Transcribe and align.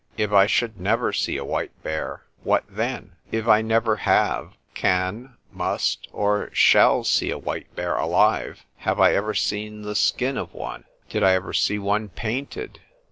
If 0.17 0.31
I 0.31 0.47
should 0.47 0.79
never 0.79 1.13
see 1.13 1.37
a 1.37 1.45
white 1.45 1.69
bear, 1.83 2.23
what 2.41 2.63
then? 2.67 3.17
If 3.31 3.47
I 3.47 3.61
never 3.61 3.97
have, 3.97 4.53
can, 4.73 5.35
must, 5.51 6.07
or 6.11 6.49
shall 6.53 7.03
see 7.03 7.29
a 7.29 7.37
white 7.37 7.75
bear 7.75 7.95
alive; 7.95 8.65
have 8.77 8.99
I 8.99 9.13
ever 9.13 9.35
seen 9.35 9.83
the 9.83 9.93
skin 9.93 10.37
of 10.39 10.55
one? 10.55 10.85
Did 11.07 11.21
I 11.21 11.33
ever 11.35 11.53
see 11.53 11.77
one 11.77 12.09
painted? 12.09 12.79